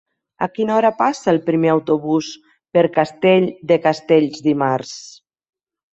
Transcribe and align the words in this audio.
A 0.43 0.45
quina 0.53 0.71
hora 0.75 0.89
passa 1.01 1.29
el 1.33 1.39
primer 1.49 1.69
autobús 1.73 2.31
per 2.77 2.85
Castell 2.97 3.49
de 3.73 3.81
Castells 3.87 4.43
dimarts? 4.51 4.95